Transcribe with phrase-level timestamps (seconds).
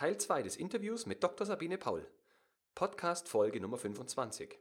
[0.00, 1.46] Teil 2 des Interviews mit Dr.
[1.46, 2.06] Sabine Paul.
[2.74, 4.58] Podcast Folge Nummer 25.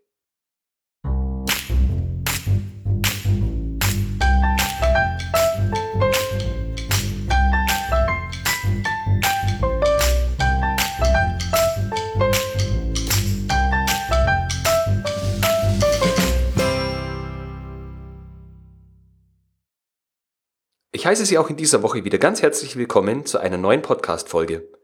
[20.91, 24.78] Ich heiße Sie auch in dieser Woche wieder ganz herzlich willkommen zu einer neuen Podcast-Folge.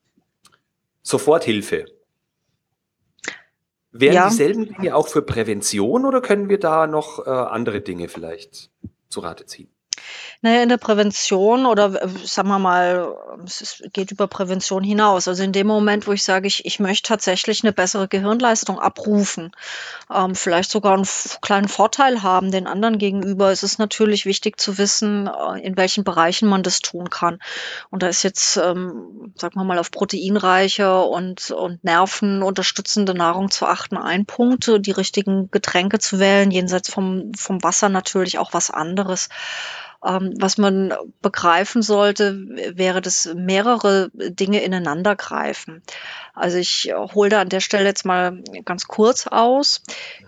[1.01, 1.85] Soforthilfe.
[3.91, 4.29] Wären ja.
[4.29, 8.69] dieselben Dinge auch für Prävention oder können wir da noch äh, andere Dinge vielleicht
[9.09, 9.69] zu Rate ziehen?
[10.41, 13.15] Naja, in der Prävention oder sagen wir mal,
[13.45, 15.27] es geht über Prävention hinaus.
[15.27, 19.51] Also in dem Moment, wo ich sage, ich, ich möchte tatsächlich eine bessere Gehirnleistung abrufen,
[20.13, 21.07] ähm, vielleicht sogar einen
[21.41, 26.03] kleinen Vorteil haben den anderen gegenüber, ist es natürlich wichtig zu wissen, äh, in welchen
[26.03, 27.39] Bereichen man das tun kann.
[27.89, 33.51] Und da ist jetzt, ähm, sagen wir mal, auf proteinreiche und, und Nerven unterstützende Nahrung
[33.51, 38.53] zu achten ein Punkt, die richtigen Getränke zu wählen, jenseits vom, vom Wasser natürlich auch
[38.53, 39.29] was anderes.
[40.07, 42.37] Ähm, was man begreifen sollte,
[42.75, 45.81] wäre, dass mehrere Dinge ineinander greifen.
[46.33, 49.81] Also ich hole da an der Stelle jetzt mal ganz kurz aus.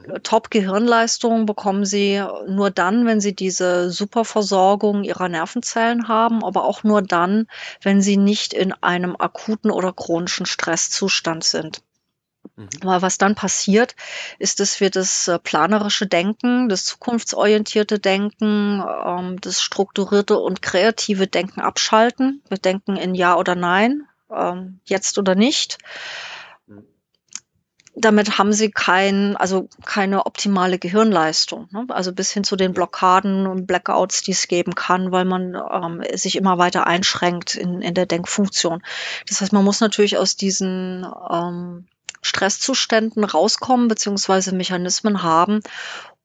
[0.08, 0.24] Mhm.
[0.24, 7.02] Top-Gehirnleistung bekommen Sie nur dann, wenn Sie diese Superversorgung Ihrer Nervenzellen haben, aber auch nur
[7.02, 7.48] dann,
[7.82, 11.82] wenn Sie nicht in einem akuten oder chronischen Stresszustand sind.
[12.60, 12.70] Mhm.
[12.82, 13.96] Aber was dann passiert,
[14.38, 21.28] ist, dass wir das äh, planerische Denken, das zukunftsorientierte Denken, ähm, das strukturierte und kreative
[21.28, 22.44] Denken abschalten.
[22.50, 25.78] Wir denken in Ja oder Nein, ähm, jetzt oder nicht.
[26.68, 26.84] Mhm.
[27.96, 31.68] Damit haben sie kein, also keine optimale Gehirnleistung.
[31.72, 31.86] Ne?
[31.90, 36.04] Also bis hin zu den Blockaden und Blackouts, die es geben kann, weil man ähm,
[36.14, 38.82] sich immer weiter einschränkt in, in der Denkfunktion.
[39.28, 41.06] Das heißt, man muss natürlich aus diesen
[42.22, 45.62] Stresszuständen rauskommen beziehungsweise Mechanismen haben,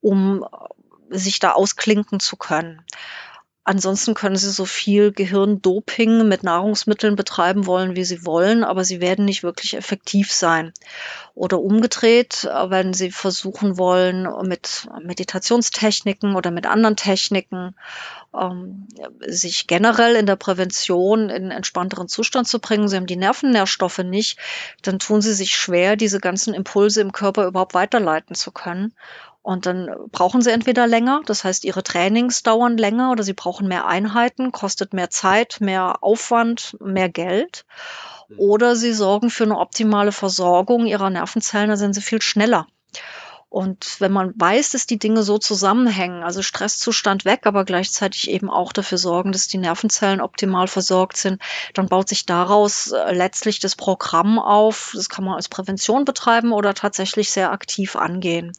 [0.01, 0.47] um
[1.11, 2.83] sich da ausklinken zu können.
[3.67, 9.01] Ansonsten können Sie so viel Gehirndoping mit Nahrungsmitteln betreiben wollen, wie Sie wollen, aber sie
[9.01, 10.75] werden nicht wirklich effektiv sein.
[11.35, 17.75] Oder umgedreht, wenn Sie versuchen wollen, mit Meditationstechniken oder mit anderen Techniken
[18.39, 18.87] ähm,
[19.27, 24.39] sich generell in der Prävention in entspannteren Zustand zu bringen, Sie haben die Nervennährstoffe nicht,
[24.83, 28.93] dann tun Sie sich schwer, diese ganzen Impulse im Körper überhaupt weiterleiten zu können.
[29.45, 33.69] Und dann brauchen sie entweder länger, das heißt, ihre Trainings dauern länger oder sie brauchen
[33.69, 37.67] mehr Einheiten, kostet mehr Zeit, mehr Aufwand, mehr Geld.
[38.31, 38.39] Mhm.
[38.39, 42.67] Oder sie sorgen für eine optimale Versorgung ihrer Nervenzellen, da sind sie viel schneller.
[43.51, 48.49] Und wenn man weiß, dass die Dinge so zusammenhängen, also Stresszustand weg, aber gleichzeitig eben
[48.49, 51.43] auch dafür sorgen, dass die Nervenzellen optimal versorgt sind,
[51.75, 54.93] dann baut sich daraus äh, letztlich das Programm auf.
[54.97, 58.53] Das kann man als Prävention betreiben oder tatsächlich sehr aktiv angehen.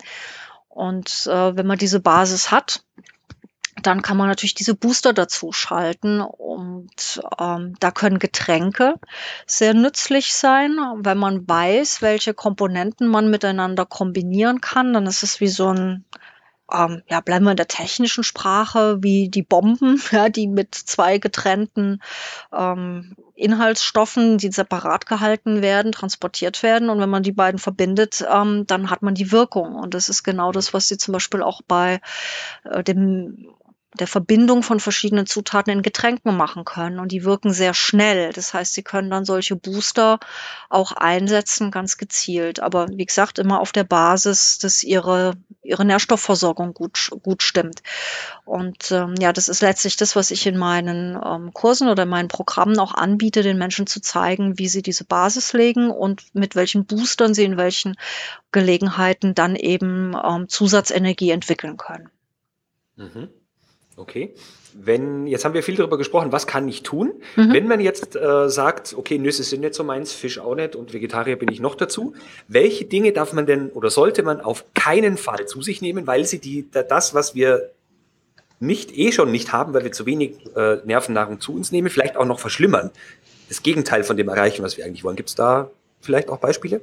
[0.75, 2.83] Und äh, wenn man diese Basis hat,
[3.81, 8.95] dann kann man natürlich diese Booster dazu schalten und ähm, da können Getränke
[9.45, 10.77] sehr nützlich sein.
[10.97, 16.03] Wenn man weiß, welche Komponenten man miteinander kombinieren kann, dann ist es wie so ein
[16.71, 21.17] ähm, ja, bleiben wir in der technischen Sprache, wie die Bomben, ja, die mit zwei
[21.17, 22.01] getrennten
[22.53, 26.89] ähm, Inhaltsstoffen, die separat gehalten werden, transportiert werden.
[26.89, 29.75] Und wenn man die beiden verbindet, ähm, dann hat man die Wirkung.
[29.75, 31.99] Und das ist genau das, was sie zum Beispiel auch bei
[32.63, 33.49] äh, dem
[33.99, 36.99] der Verbindung von verschiedenen Zutaten in Getränken machen können.
[36.99, 38.33] Und die wirken sehr schnell.
[38.33, 40.19] Das heißt, Sie können dann solche Booster
[40.69, 42.59] auch einsetzen, ganz gezielt.
[42.59, 45.33] Aber wie gesagt, immer auf der Basis, dass Ihre,
[45.63, 47.81] Ihre Nährstoffversorgung gut, gut stimmt.
[48.45, 52.09] Und ähm, ja, das ist letztlich das, was ich in meinen ähm, Kursen oder in
[52.09, 56.55] meinen Programmen auch anbiete, den Menschen zu zeigen, wie sie diese Basis legen und mit
[56.55, 57.95] welchen Boostern sie in welchen
[58.51, 62.09] Gelegenheiten dann eben ähm, Zusatzenergie entwickeln können.
[62.95, 63.29] Mhm.
[63.97, 64.33] Okay.
[64.73, 67.13] Wenn, jetzt haben wir viel darüber gesprochen, was kann ich tun?
[67.37, 67.53] Mhm.
[67.53, 70.93] Wenn man jetzt äh, sagt, okay, Nüsse sind nicht so meins, Fisch auch nicht und
[70.93, 72.13] Vegetarier bin ich noch dazu,
[72.49, 76.25] welche Dinge darf man denn oder sollte man auf keinen Fall zu sich nehmen, weil
[76.25, 77.71] sie die, das, was wir
[78.59, 82.17] nicht eh schon nicht haben, weil wir zu wenig äh, Nervennahrung zu uns nehmen, vielleicht
[82.17, 82.91] auch noch verschlimmern.
[83.47, 85.15] Das Gegenteil von dem erreichen, was wir eigentlich wollen.
[85.15, 85.69] Gibt es da
[86.01, 86.81] vielleicht auch Beispiele?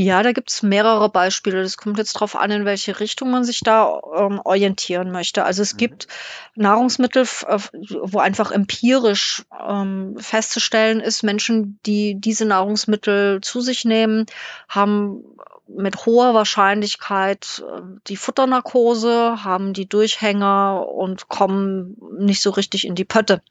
[0.00, 1.60] Ja, da gibt's mehrere Beispiele.
[1.60, 5.42] Das kommt jetzt drauf an, in welche Richtung man sich da ähm, orientieren möchte.
[5.42, 5.78] Also es mhm.
[5.78, 6.06] gibt
[6.54, 7.58] Nahrungsmittel, äh,
[8.02, 14.26] wo einfach empirisch ähm, festzustellen ist, Menschen, die diese Nahrungsmittel zu sich nehmen,
[14.68, 15.24] haben
[15.68, 22.94] mit hoher Wahrscheinlichkeit äh, die Futternarkose, haben die Durchhänger und kommen nicht so richtig in
[22.94, 23.42] die Pötte.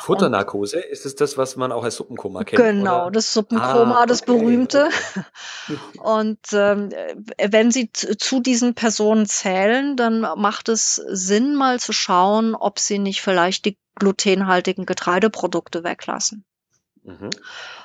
[0.00, 2.62] Futternarkose, und, ist es das, was man auch als Suppenkoma kennt?
[2.62, 3.10] Genau, oder?
[3.12, 4.88] das Suppenkoma, ah, das okay, berühmte.
[5.68, 5.78] Okay.
[6.02, 6.90] und ähm,
[7.38, 12.98] wenn Sie zu diesen Personen zählen, dann macht es Sinn, mal zu schauen, ob Sie
[12.98, 16.44] nicht vielleicht die glutenhaltigen Getreideprodukte weglassen.
[17.02, 17.30] Mhm.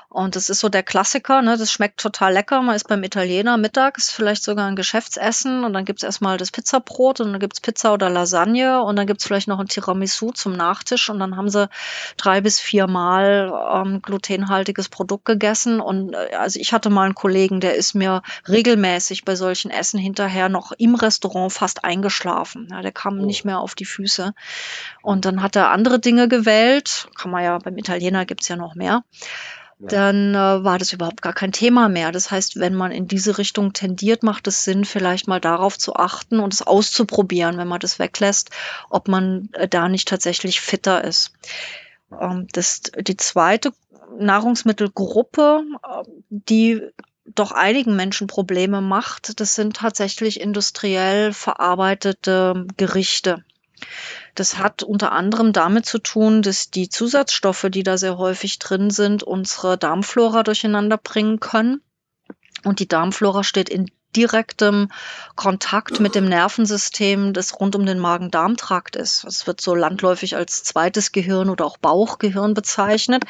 [0.10, 1.58] Und das ist so der Klassiker, ne?
[1.58, 2.62] Das schmeckt total lecker.
[2.62, 7.20] Man ist beim Italiener mittags, vielleicht sogar ein Geschäftsessen und dann gibt's erstmal das Pizzabrot
[7.20, 11.10] und dann gibt's Pizza oder Lasagne und dann gibt's vielleicht noch ein Tiramisu zum Nachtisch
[11.10, 11.70] und dann haben sie
[12.18, 15.82] drei bis vier Mal ähm, glutenhaltiges Produkt gegessen.
[15.82, 20.00] Und äh, also ich hatte mal einen Kollegen, der ist mir regelmäßig bei solchen Essen
[20.00, 22.70] hinterher noch im Restaurant fast eingeschlafen.
[22.72, 23.26] Ja, der kam oh.
[23.26, 24.34] nicht mehr auf die Füße.
[25.02, 27.08] Und dann hat er andere Dinge gewählt.
[27.18, 29.04] Kann man ja, beim Italiener gibt's ja noch mehr
[29.80, 32.12] dann äh, war das überhaupt gar kein Thema mehr.
[32.12, 35.96] Das heißt, wenn man in diese Richtung tendiert, macht es Sinn, vielleicht mal darauf zu
[35.96, 38.52] achten und es auszuprobieren, wenn man das weglässt,
[38.90, 41.34] ob man äh, da nicht tatsächlich fitter ist.
[42.20, 43.74] Ähm, das, die zweite
[44.18, 46.82] Nahrungsmittelgruppe, äh, die
[47.26, 53.44] doch einigen Menschen Probleme macht, das sind tatsächlich industriell verarbeitete Gerichte.
[54.36, 58.90] Das hat unter anderem damit zu tun, dass die Zusatzstoffe, die da sehr häufig drin
[58.90, 61.82] sind, unsere Darmflora durcheinander bringen können.
[62.66, 64.90] Und die Darmflora steht in direktem
[65.36, 69.24] Kontakt mit dem Nervensystem, das rund um den Magen-Darm-Trakt ist.
[69.26, 73.24] Es wird so landläufig als zweites Gehirn oder auch Bauchgehirn bezeichnet.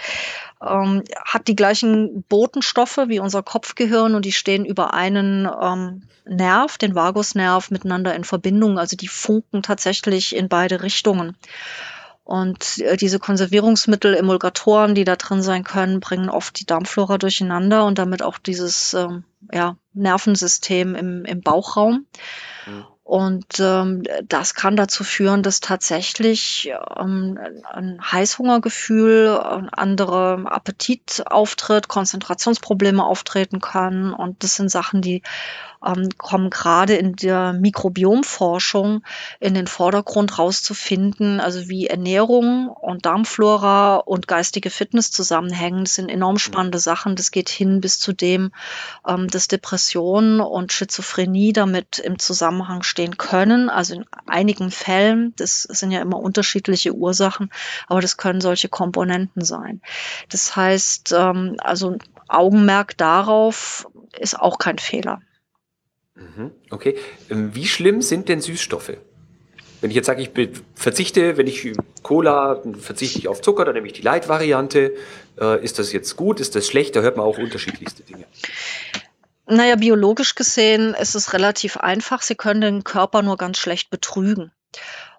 [0.62, 6.78] Ähm, hat die gleichen Botenstoffe wie unser Kopfgehirn und die stehen über einen ähm, Nerv,
[6.78, 8.80] den Vagusnerv, miteinander in Verbindung.
[8.80, 11.38] Also die funken tatsächlich in beide Richtungen.
[12.26, 17.86] Und äh, diese Konservierungsmittel, Emulgatoren, die da drin sein können, bringen oft die Darmflora durcheinander
[17.86, 19.24] und damit auch dieses ähm,
[19.54, 22.08] ja, Nervensystem im, im Bauchraum.
[22.66, 22.86] Mhm.
[23.04, 27.38] Und ähm, das kann dazu führen, dass tatsächlich ähm,
[27.72, 34.12] ein Heißhungergefühl, ein anderer Appetit auftritt, Konzentrationsprobleme auftreten kann.
[34.12, 35.22] Und das sind Sachen, die
[35.86, 39.04] ähm, kommen gerade in der Mikrobiomforschung
[39.40, 45.84] in den Vordergrund rauszufinden, also wie Ernährung und Darmflora und geistige Fitness zusammenhängen.
[45.84, 47.16] Das sind enorm spannende Sachen.
[47.16, 48.52] Das geht hin bis zu dem,
[49.08, 53.70] ähm, dass Depressionen und Schizophrenie damit im Zusammenhang stehen können.
[53.70, 57.52] Also in einigen Fällen, das sind ja immer unterschiedliche Ursachen,
[57.88, 59.82] aber das können solche Komponenten sein.
[60.30, 61.98] Das heißt, ähm, also
[62.28, 63.88] Augenmerk darauf
[64.20, 65.22] ist auch kein Fehler.
[66.16, 66.98] Mhm, okay.
[67.30, 68.94] Ähm, wie schlimm sind denn Süßstoffe?
[69.82, 70.32] Wenn ich jetzt sage, ich
[70.74, 74.94] verzichte, wenn ich Cola, verzichte ich auf Zucker, dann nehme ich die Light-Variante.
[75.40, 76.40] Äh, ist das jetzt gut?
[76.40, 76.96] Ist das schlecht?
[76.96, 78.26] Da hört man auch unterschiedlichste Dinge.
[79.48, 82.22] Naja, biologisch gesehen ist es relativ einfach.
[82.22, 84.52] Sie können den Körper nur ganz schlecht betrügen.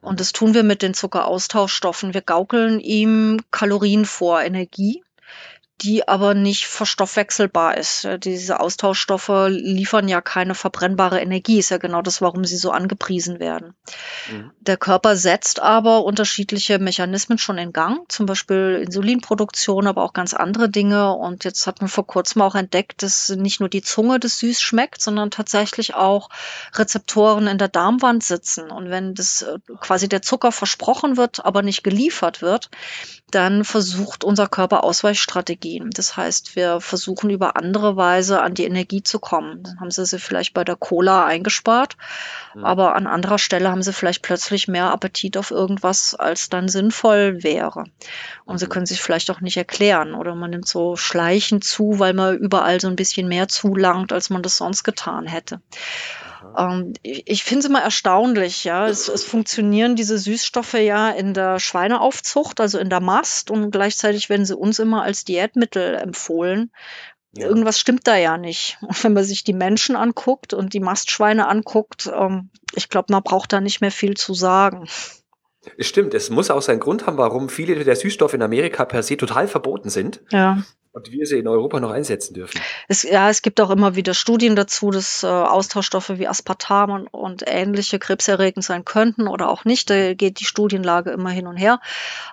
[0.01, 2.15] Und das tun wir mit den Zuckeraustauschstoffen.
[2.15, 5.03] Wir gaukeln ihm Kalorien vor, Energie
[5.83, 8.09] die aber nicht verstoffwechselbar ist.
[8.25, 13.41] Diese Austauschstoffe liefern ja keine verbrennbare Energie, ist ja genau das, warum sie so angepriesen
[13.41, 13.75] werden.
[14.31, 14.53] Mhm.
[14.61, 20.33] Der Körper setzt aber unterschiedliche Mechanismen schon in Gang, zum Beispiel Insulinproduktion, aber auch ganz
[20.33, 21.13] andere Dinge.
[21.13, 24.63] Und jetzt hat man vor kurzem auch entdeckt, dass nicht nur die Zunge des süß
[24.63, 26.31] schmeckt, sondern tatsächlich auch
[26.75, 28.71] Rezeptoren in der Darmwand sitzen.
[28.71, 32.71] Und wenn das äh, quasi der Zucker versprochen wird, aber nicht geliefert wird,
[33.31, 35.91] dann versucht unser Körper Ausweichstrategien Energien.
[35.91, 39.63] Das heißt, wir versuchen über andere Weise an die Energie zu kommen.
[39.63, 41.97] Dann haben sie sie vielleicht bei der Cola eingespart,
[42.55, 42.65] mhm.
[42.65, 47.43] aber an anderer Stelle haben sie vielleicht plötzlich mehr Appetit auf irgendwas, als dann sinnvoll
[47.43, 47.85] wäre.
[48.45, 48.59] Und mhm.
[48.59, 52.37] sie können sich vielleicht auch nicht erklären oder man nimmt so schleichend zu, weil man
[52.37, 55.61] überall so ein bisschen mehr zulangt, als man das sonst getan hätte.
[56.57, 58.87] Ähm, ich ich finde es immer erstaunlich, ja.
[58.87, 64.29] Es, es funktionieren diese Süßstoffe ja in der Schweineaufzucht, also in der Mast, und gleichzeitig
[64.29, 66.71] werden sie uns immer als Diätmittel empfohlen.
[67.37, 67.47] Ja.
[67.49, 68.79] Irgendwas stimmt da ja nicht.
[68.81, 73.23] Und wenn man sich die Menschen anguckt und die Mastschweine anguckt, ähm, ich glaube, man
[73.23, 74.89] braucht da nicht mehr viel zu sagen.
[75.77, 79.03] Es stimmt, es muss auch seinen Grund haben, warum viele der Süßstoffe in Amerika per
[79.03, 80.23] se total verboten sind.
[80.31, 80.63] Ja
[80.97, 82.59] und wir sie in Europa noch einsetzen dürfen.
[82.89, 87.09] Es, ja, es gibt auch immer wieder Studien dazu, dass äh, Austauschstoffe wie Aspartam und,
[87.09, 89.91] und ähnliche krebserregend sein könnten oder auch nicht.
[89.91, 91.81] Da geht die Studienlage immer hin und her.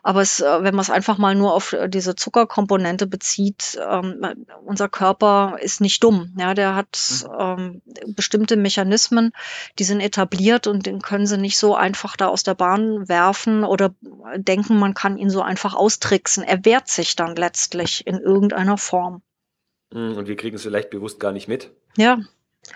[0.01, 4.25] Aber es, äh, wenn man es einfach mal nur auf äh, diese Zuckerkomponente bezieht, ähm,
[4.63, 6.33] unser Körper ist nicht dumm.
[6.39, 9.33] Ja, der hat ähm, bestimmte Mechanismen,
[9.77, 13.65] die sind etabliert und den können sie nicht so einfach da aus der Bahn werfen
[13.65, 13.93] oder
[14.37, 16.45] denken, man kann ihn so einfach austricksen.
[16.45, 19.21] Er wehrt sich dann letztlich in irgendeiner irgendeiner Form.
[19.93, 21.71] Hm, und wir kriegen es vielleicht bewusst gar nicht mit.
[21.97, 22.19] Ja,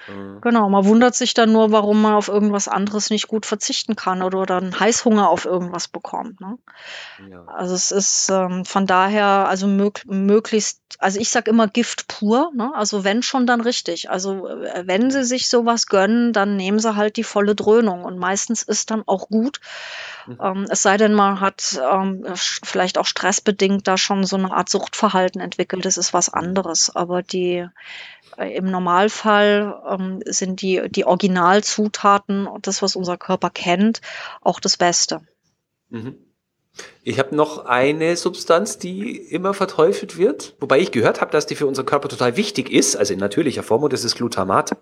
[0.08, 0.42] Mhm.
[0.42, 4.22] Genau, man wundert sich dann nur, warum man auf irgendwas anderes nicht gut verzichten kann
[4.22, 6.40] oder dann Heißhunger auf irgendwas bekommt.
[6.42, 6.58] Ne?
[7.30, 7.46] Ja.
[7.48, 12.52] Also es ist ähm, von daher also mög möglichst, also ich sag immer Gift pur,
[12.54, 12.72] ne?
[12.76, 14.10] also wenn schon dann richtig.
[14.10, 18.18] Also äh, wenn sie sich sowas gönnen, dann nehmen sie halt die volle Dröhnung und
[18.18, 19.60] meistens ist dann auch gut.
[20.28, 20.38] Mhm.
[20.42, 24.70] Ähm, es sei denn, man hat ähm, vielleicht auch stressbedingt da schon so eine Art
[24.70, 26.96] Suchtverhalten entwickelt, das ist was anderes.
[26.96, 27.68] Aber die
[28.38, 34.02] Im Normalfall ähm, sind die, die Originalzutaten, das, was unser Körper kennt,
[34.42, 35.22] auch das Beste.
[35.90, 36.16] Mhm.
[37.04, 41.56] Ich habe noch eine Substanz, die immer verteufelt wird, wobei ich gehört habe, dass die
[41.56, 44.78] für unseren Körper total wichtig ist, also in natürlicher Form, und das ist Glutamat.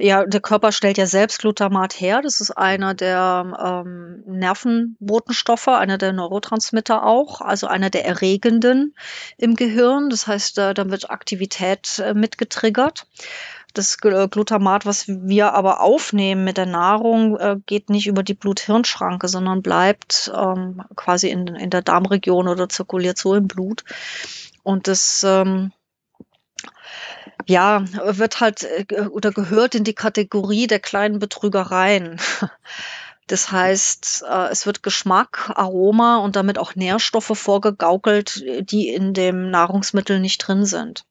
[0.00, 2.20] Ja, der Körper stellt ja selbst Glutamat her.
[2.20, 8.94] Das ist einer der ähm, Nervenbotenstoffe, einer der Neurotransmitter auch, also einer der Erregenden
[9.38, 10.10] im Gehirn.
[10.10, 13.06] Das heißt, äh, da wird Aktivität äh, mitgetriggert.
[13.72, 18.34] Das äh, Glutamat, was wir aber aufnehmen mit der Nahrung, äh, geht nicht über die
[18.34, 23.84] Blut-Hirn-Schranke, sondern bleibt ähm, quasi in, in der Darmregion oder zirkuliert so im Blut.
[24.62, 25.72] Und das ähm,
[27.46, 32.20] ja, wird halt äh, oder gehört in die Kategorie der kleinen Betrügereien.
[33.26, 39.50] Das heißt, äh, es wird Geschmack, Aroma und damit auch Nährstoffe vorgegaukelt, die in dem
[39.50, 41.06] Nahrungsmittel nicht drin sind.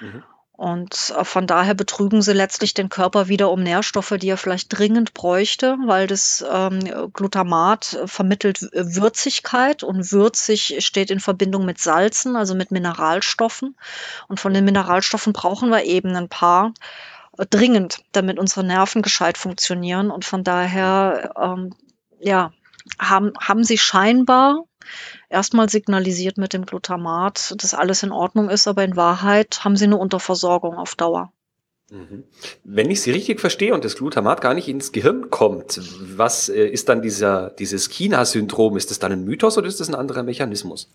[0.00, 0.22] Mhm.
[0.58, 4.76] Und äh, von daher betrügen sie letztlich den Körper wieder um Nährstoffe, die er vielleicht
[4.76, 6.80] dringend bräuchte, weil das ähm,
[7.12, 13.76] Glutamat äh, vermittelt Würzigkeit und würzig steht in Verbindung mit Salzen, also mit Mineralstoffen.
[14.26, 16.74] Und von den Mineralstoffen brauchen wir eben ein paar
[17.38, 20.10] äh, dringend, damit unsere Nerven gescheit funktionieren.
[20.10, 21.72] Und von daher, ähm,
[22.18, 22.50] ja,
[22.98, 24.64] haben, haben sie scheinbar
[25.28, 29.84] erstmal signalisiert mit dem Glutamat, dass alles in Ordnung ist, aber in Wahrheit haben sie
[29.84, 31.32] eine Unterversorgung auf Dauer.
[31.90, 32.24] Mhm.
[32.64, 35.80] Wenn ich Sie richtig verstehe und das Glutamat gar nicht ins Gehirn kommt,
[36.18, 38.76] was äh, ist dann dieser, dieses China-Syndrom?
[38.76, 40.92] Ist das dann ein Mythos oder ist das ein anderer Mechanismus?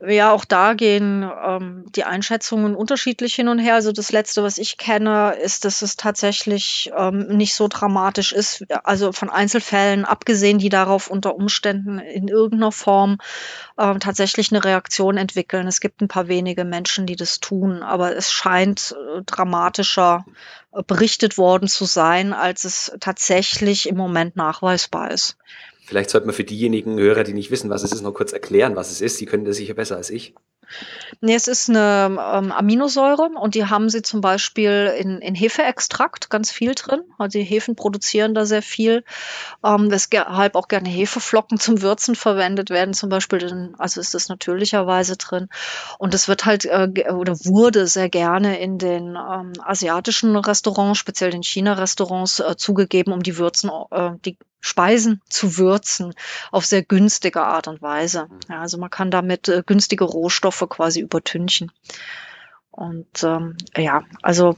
[0.00, 3.74] Ja, auch da gehen ähm, die Einschätzungen unterschiedlich hin und her.
[3.74, 8.64] Also das Letzte, was ich kenne, ist, dass es tatsächlich ähm, nicht so dramatisch ist.
[8.84, 13.18] Also von Einzelfällen abgesehen, die darauf unter Umständen in irgendeiner Form
[13.76, 15.66] ähm, tatsächlich eine Reaktion entwickeln.
[15.66, 20.11] Es gibt ein paar wenige Menschen, die das tun, aber es scheint äh, dramatischer
[20.72, 25.36] äh, berichtet worden zu sein, als es tatsächlich im Moment nachweisbar ist.
[25.84, 28.76] Vielleicht sollte man für diejenigen Hörer, die nicht wissen, was es ist, noch kurz erklären,
[28.76, 29.18] was es ist.
[29.18, 30.34] Sie können das sicher besser als ich.
[31.20, 36.30] Nee, es ist eine ähm, Aminosäure und die haben sie zum Beispiel in, in Hefeextrakt
[36.30, 37.02] ganz viel drin.
[37.18, 39.04] Also die Hefen produzieren da sehr viel.
[39.64, 43.74] Ähm, weshalb auch gerne Hefeflocken zum Würzen verwendet werden, zum Beispiel.
[43.78, 45.48] also ist das natürlicherweise drin.
[45.98, 51.30] Und es wird halt äh, oder wurde sehr gerne in den ähm, asiatischen Restaurants, speziell
[51.30, 56.14] den China-Restaurants, äh, zugegeben, um die Würzen, äh, die Speisen zu würzen
[56.52, 58.28] auf sehr günstige Art und Weise.
[58.30, 58.38] Mhm.
[58.48, 61.70] Ja, also man kann damit äh, günstige Rohstoffe quasi übertünchen.
[62.70, 64.56] Und ähm, ja, also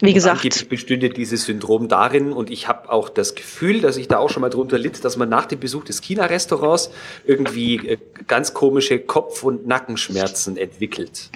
[0.00, 0.38] wie gesagt.
[0.44, 4.28] Angeblich bestünde dieses Syndrom darin, und ich habe auch das Gefühl, dass ich da auch
[4.28, 6.90] schon mal drunter litt, dass man nach dem Besuch des China-Restaurants
[7.24, 11.30] irgendwie äh, ganz komische Kopf- und Nackenschmerzen entwickelt.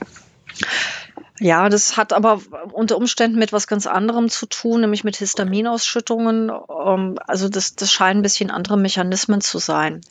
[1.40, 2.40] Ja, das hat aber
[2.73, 6.50] unter Umständen mit was ganz anderem zu tun, nämlich mit Histaminausschüttungen.
[6.50, 10.02] Ähm, also das, das scheinen ein bisschen andere Mechanismen zu sein.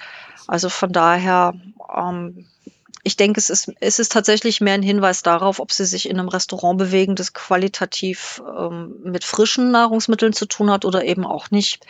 [0.47, 1.53] Also von daher,
[1.95, 2.47] ähm,
[3.03, 6.19] ich denke, es ist, es ist tatsächlich mehr ein Hinweis darauf, ob sie sich in
[6.19, 11.51] einem Restaurant bewegen, das qualitativ ähm, mit frischen Nahrungsmitteln zu tun hat oder eben auch
[11.51, 11.85] nicht.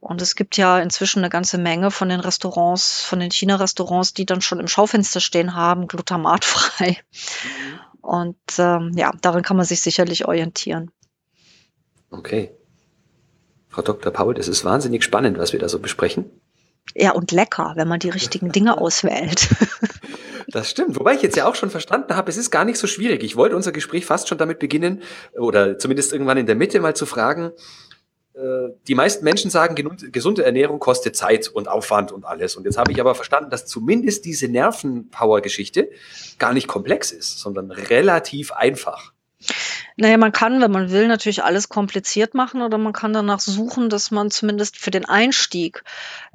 [0.00, 4.26] Und es gibt ja inzwischen eine ganze Menge von den Restaurants, von den China-Restaurants, die
[4.26, 6.98] dann schon im Schaufenster stehen haben, glutamatfrei.
[7.12, 7.80] Mhm.
[8.06, 10.92] Und ähm, ja, daran kann man sich sicherlich orientieren.
[12.10, 12.52] Okay.
[13.68, 14.12] Frau Dr.
[14.12, 16.30] Paul, das ist wahnsinnig spannend, was wir da so besprechen.
[16.94, 19.48] Ja, und lecker, wenn man die richtigen Dinge auswählt.
[20.46, 20.96] Das stimmt.
[20.96, 23.24] Wobei ich jetzt ja auch schon verstanden habe, es ist gar nicht so schwierig.
[23.24, 25.02] Ich wollte unser Gespräch fast schon damit beginnen,
[25.36, 27.50] oder zumindest irgendwann in der Mitte mal zu fragen,
[28.86, 29.74] die meisten Menschen sagen,
[30.12, 32.56] gesunde Ernährung kostet Zeit und Aufwand und alles.
[32.56, 35.90] Und jetzt habe ich aber verstanden, dass zumindest diese Nervenpower-Geschichte
[36.38, 39.12] gar nicht komplex ist, sondern relativ einfach.
[39.98, 43.88] Naja, man kann, wenn man will, natürlich alles kompliziert machen oder man kann danach suchen,
[43.88, 45.84] dass man zumindest für den Einstieg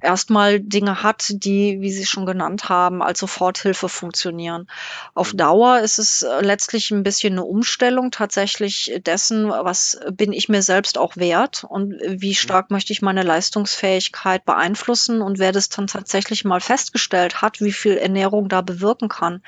[0.01, 4.67] erstmal Dinge hat, die, wie Sie schon genannt haben, als Soforthilfe funktionieren.
[5.13, 5.37] Auf mhm.
[5.37, 10.63] Dauer ist es äh, letztlich ein bisschen eine Umstellung tatsächlich dessen, was bin ich mir
[10.63, 12.35] selbst auch wert und wie mhm.
[12.35, 17.73] stark möchte ich meine Leistungsfähigkeit beeinflussen und wer das dann tatsächlich mal festgestellt hat, wie
[17.73, 19.43] viel Ernährung da bewirken kann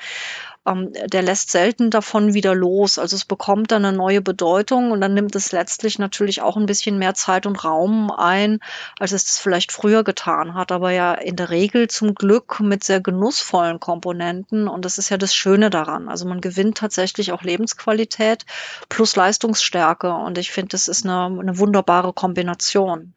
[0.66, 2.98] ähm, der lässt selten davon wieder los.
[2.98, 6.66] Also es bekommt dann eine neue Bedeutung und dann nimmt es letztlich natürlich auch ein
[6.66, 8.60] bisschen mehr Zeit und Raum ein,
[8.98, 10.72] als es das vielleicht früher getan hat.
[10.72, 15.18] Aber ja in der Regel zum Glück mit sehr genussvollen Komponenten und das ist ja
[15.18, 16.08] das Schöne daran.
[16.08, 18.46] Also man gewinnt tatsächlich auch Lebensqualität
[18.88, 23.14] plus Leistungsstärke und ich finde, das ist eine, eine wunderbare Kombination.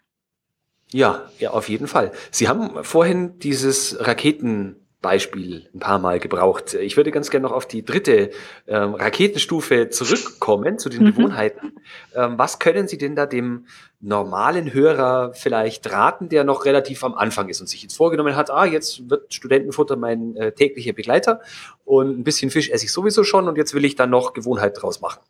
[0.91, 2.11] Ja, ja, auf jeden Fall.
[2.31, 6.73] Sie haben vorhin dieses Raketen Beispiel ein paar Mal gebraucht.
[6.73, 8.31] Ich würde ganz gerne noch auf die dritte
[8.67, 11.05] ähm, Raketenstufe zurückkommen, zu den mhm.
[11.07, 11.73] Gewohnheiten.
[12.13, 13.67] Ähm, was können Sie denn da dem
[14.01, 18.51] normalen Hörer vielleicht raten, der noch relativ am Anfang ist und sich jetzt vorgenommen hat,
[18.51, 21.39] ah, jetzt wird Studentenfutter mein äh, täglicher Begleiter
[21.85, 24.81] und ein bisschen Fisch esse ich sowieso schon und jetzt will ich dann noch Gewohnheit
[24.81, 25.21] draus machen.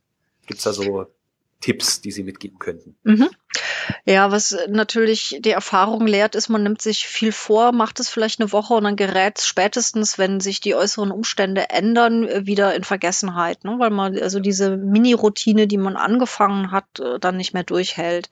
[0.48, 1.08] Gibt es da so
[1.60, 2.96] Tipps, die Sie mitgeben könnten?
[3.04, 3.30] Mhm.
[4.06, 8.40] Ja, was natürlich die Erfahrung lehrt, ist, man nimmt sich viel vor, macht es vielleicht
[8.40, 13.64] eine Woche und dann gerät spätestens, wenn sich die äußeren Umstände ändern, wieder in Vergessenheit,
[13.64, 13.76] ne?
[13.80, 18.30] weil man also diese Mini-Routine, die man angefangen hat, äh, dann nicht mehr durchhält.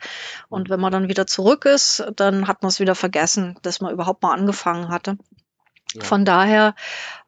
[0.50, 3.94] Und wenn man dann wieder zurück ist, dann hat man es wieder vergessen, dass man
[3.94, 5.18] überhaupt mal angefangen hatte.
[5.94, 6.04] Ja.
[6.04, 6.76] Von daher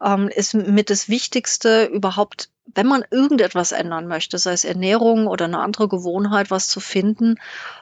[0.04, 5.45] ähm, ist mit das Wichtigste überhaupt wenn man irgendetwas ändern möchte, sei es Ernährung oder
[5.45, 7.39] eine andere Gewohnheit, was zu finden,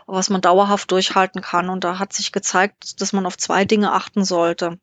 [0.07, 1.69] was man dauerhaft durchhalten kann.
[1.69, 4.77] Und da hat sich gezeigt, dass man auf zwei Dinge achten sollte.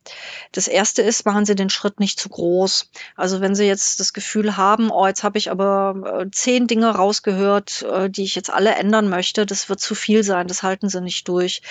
[0.51, 2.91] Das erste ist, machen Sie den Schritt nicht zu groß.
[3.17, 6.91] Also wenn Sie jetzt das Gefühl haben, oh, jetzt habe ich aber äh, zehn Dinge
[6.91, 10.89] rausgehört, äh, die ich jetzt alle ändern möchte, das wird zu viel sein, das halten
[10.89, 11.63] Sie nicht durch.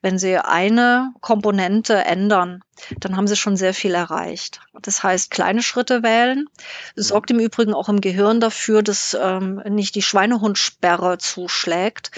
[0.00, 2.62] Wenn Sie eine Komponente ändern,
[2.98, 4.60] dann haben Sie schon sehr viel erreicht.
[4.82, 6.48] Das heißt, kleine Schritte wählen.
[6.96, 12.10] Das sorgt im Übrigen auch im Gehirn dafür, dass ähm, nicht die Schweinehundsperre zuschlägt.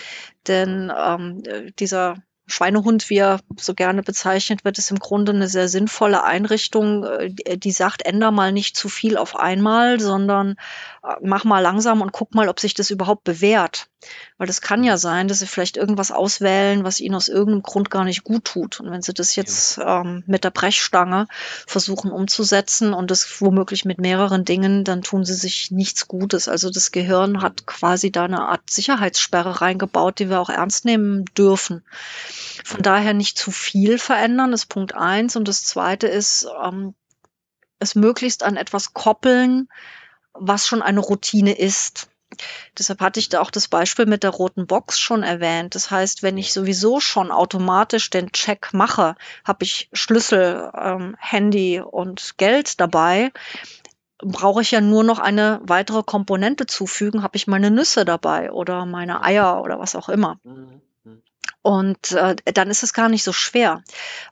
[0.46, 1.42] Denn ähm,
[1.78, 2.16] dieser
[2.52, 7.56] Schweinehund, wie er so gerne bezeichnet wird, ist im Grunde eine sehr sinnvolle Einrichtung, äh,
[7.56, 10.56] die sagt, änder mal nicht zu viel auf einmal, sondern
[11.02, 13.88] äh, mach mal langsam und guck mal, ob sich das überhaupt bewährt.
[14.36, 17.90] Weil das kann ja sein, dass sie vielleicht irgendwas auswählen, was ihnen aus irgendeinem Grund
[17.90, 18.80] gar nicht gut tut.
[18.80, 21.28] Und wenn sie das jetzt ähm, mit der Brechstange
[21.66, 26.48] versuchen umzusetzen und das womöglich mit mehreren Dingen, dann tun sie sich nichts Gutes.
[26.48, 31.24] Also das Gehirn hat quasi da eine Art Sicherheitssperre reingebaut, die wir auch ernst nehmen
[31.36, 31.84] dürfen.
[32.64, 35.36] Von daher nicht zu viel verändern, ist Punkt eins.
[35.36, 36.94] Und das zweite ist, ähm,
[37.78, 39.68] es möglichst an etwas koppeln,
[40.32, 42.08] was schon eine Routine ist.
[42.78, 45.74] Deshalb hatte ich da auch das Beispiel mit der roten Box schon erwähnt.
[45.74, 51.80] Das heißt, wenn ich sowieso schon automatisch den Check mache, habe ich Schlüssel, ähm, Handy
[51.80, 53.32] und Geld dabei,
[54.18, 58.86] brauche ich ja nur noch eine weitere Komponente zufügen, habe ich meine Nüsse dabei oder
[58.86, 60.38] meine Eier oder was auch immer.
[60.44, 60.80] Mhm.
[61.62, 63.84] Und äh, dann ist es gar nicht so schwer,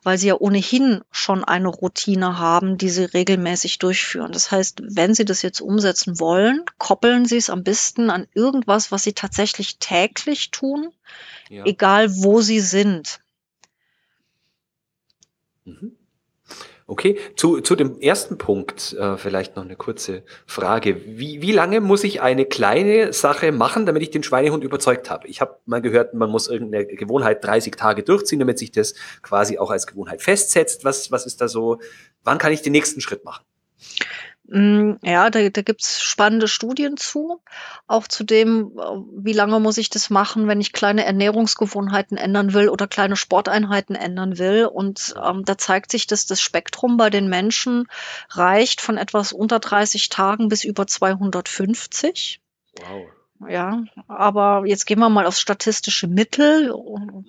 [0.03, 4.33] weil sie ja ohnehin schon eine Routine haben, die sie regelmäßig durchführen.
[4.33, 8.91] Das heißt, wenn sie das jetzt umsetzen wollen, koppeln sie es am besten an irgendwas,
[8.91, 10.91] was sie tatsächlich täglich tun,
[11.49, 11.65] ja.
[11.65, 13.21] egal wo sie sind.
[15.63, 15.95] Mhm.
[16.87, 21.01] Okay, zu, zu dem ersten Punkt äh, vielleicht noch eine kurze Frage.
[21.05, 25.27] Wie, wie lange muss ich eine kleine Sache machen, damit ich den Schweinehund überzeugt habe?
[25.27, 29.57] Ich habe mal gehört, man muss irgendeine Gewohnheit 30 Tage durchziehen, damit sich das quasi
[29.57, 30.83] auch als Gewohnheit festsetzt.
[30.83, 31.79] Was, was ist da so?
[32.23, 33.45] Wann kann ich den nächsten Schritt machen?
[34.53, 37.41] Mm, ja, da, da gibt's spannende Studien zu,
[37.87, 38.81] auch zu dem, äh,
[39.23, 43.95] wie lange muss ich das machen, wenn ich kleine Ernährungsgewohnheiten ändern will oder kleine Sporteinheiten
[43.95, 44.65] ändern will.
[44.65, 47.87] Und ähm, da zeigt sich, dass das Spektrum bei den Menschen
[48.29, 52.41] reicht von etwas unter 30 Tagen bis über 250.
[52.75, 53.07] Wow.
[53.49, 56.71] Ja, aber jetzt gehen wir mal aufs statistische Mittel,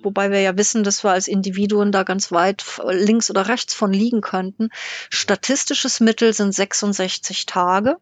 [0.03, 3.93] wobei wir ja wissen, dass wir als Individuen da ganz weit links oder rechts von
[3.93, 4.69] liegen könnten.
[5.09, 7.97] Statistisches Mittel sind 66 Tage.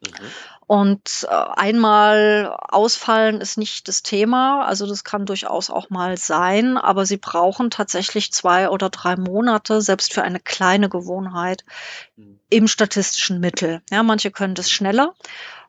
[0.00, 0.26] Mhm.
[0.68, 4.66] Und äh, einmal ausfallen ist nicht das Thema.
[4.66, 9.80] Also das kann durchaus auch mal sein, aber sie brauchen tatsächlich zwei oder drei Monate,
[9.80, 11.64] selbst für eine kleine Gewohnheit
[12.16, 12.40] mhm.
[12.50, 13.82] Im statistischen Mittel.
[13.90, 15.14] Ja, manche können das schneller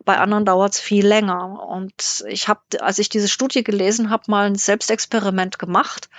[0.07, 1.61] bei anderen dauert es viel länger.
[1.67, 6.09] Und ich habe, als ich diese Studie gelesen habe, mal ein Selbstexperiment gemacht.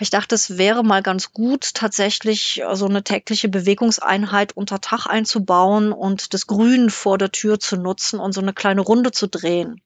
[0.00, 5.92] Ich dachte, es wäre mal ganz gut, tatsächlich so eine tägliche Bewegungseinheit unter Tag einzubauen
[5.92, 9.80] und das Grün vor der Tür zu nutzen und so eine kleine Runde zu drehen.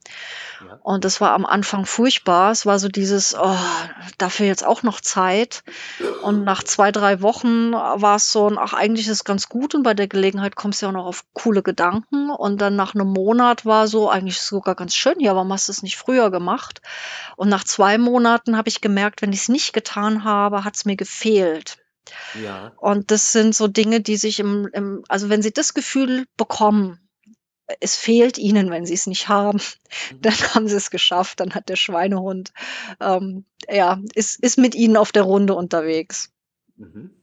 [0.60, 0.78] Ja.
[0.82, 2.52] Und das war am Anfang furchtbar.
[2.52, 3.56] Es war so dieses, oh,
[4.18, 5.62] dafür jetzt auch noch Zeit.
[6.22, 9.82] Und nach zwei, drei Wochen war es so, ach, eigentlich ist es ganz gut und
[9.82, 12.30] bei der Gelegenheit kommst du ja auch noch auf coole Gedanken.
[12.30, 15.52] Und dann nach einem Monat war so, eigentlich ist es sogar ganz schön hier, warum
[15.52, 16.80] hast du es nicht früher gemacht?
[17.36, 20.84] Und nach zwei Monaten habe ich gemerkt, wenn ich es nicht getan habe, hat es
[20.84, 21.78] mir gefehlt.
[22.42, 22.72] Ja.
[22.78, 26.98] Und das sind so Dinge, die sich im, im, also wenn Sie das Gefühl bekommen,
[27.80, 29.58] es fehlt ihnen, wenn sie es nicht haben.
[30.10, 30.20] Mhm.
[30.22, 31.40] Dann haben sie es geschafft.
[31.40, 32.52] Dann hat der Schweinehund,
[33.00, 36.32] ähm, ja, ist, ist mit ihnen auf der Runde unterwegs.
[36.76, 37.17] Mhm.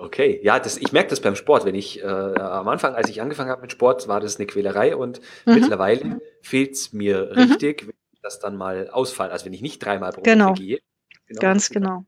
[0.00, 1.64] Okay, ja, das, ich merke das beim Sport.
[1.64, 4.94] Wenn ich äh, am Anfang, als ich angefangen habe mit Sport, war das eine Quälerei
[4.94, 5.54] und mhm.
[5.54, 7.38] mittlerweile fehlt es mir mhm.
[7.38, 10.50] richtig, wenn ich das dann mal ausfallen, also wenn ich nicht dreimal pro genau.
[10.50, 10.78] Woche gehe.
[11.26, 12.04] Genau, Ganz genau.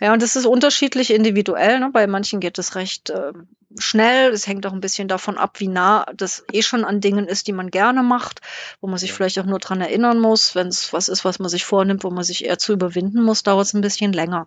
[0.00, 1.80] Ja, und das ist unterschiedlich individuell.
[1.80, 1.90] Ne?
[1.92, 3.32] Bei manchen geht es recht äh,
[3.78, 4.32] schnell.
[4.32, 7.46] Es hängt auch ein bisschen davon ab, wie nah das eh schon an Dingen ist,
[7.46, 8.40] die man gerne macht,
[8.80, 10.54] wo man sich vielleicht auch nur dran erinnern muss.
[10.54, 13.42] Wenn es was ist, was man sich vornimmt, wo man sich eher zu überwinden muss,
[13.42, 14.46] dauert es ein bisschen länger.